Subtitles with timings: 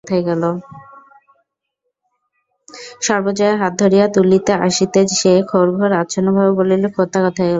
[3.05, 7.49] সর্বজয়া হাত ধরিয়া তুলিতে আসিতে সে ঘোর-ঘোর আচ্ছন্নভাবে বলিল, খোকা কোথায় গেল?